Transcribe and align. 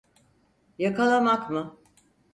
Yakalamak 0.77 1.49
mı? 1.49 1.77